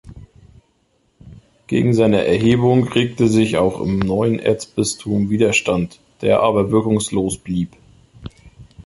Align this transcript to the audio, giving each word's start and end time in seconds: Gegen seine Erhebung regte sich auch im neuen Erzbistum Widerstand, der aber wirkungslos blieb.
Gegen 1.67 1.93
seine 1.93 2.25
Erhebung 2.25 2.85
regte 2.87 3.27
sich 3.27 3.57
auch 3.57 3.79
im 3.79 3.99
neuen 3.99 4.39
Erzbistum 4.39 5.29
Widerstand, 5.29 5.99
der 6.23 6.39
aber 6.39 6.71
wirkungslos 6.71 7.37
blieb. 7.37 7.77